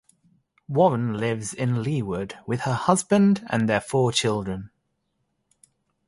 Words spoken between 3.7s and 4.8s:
four children.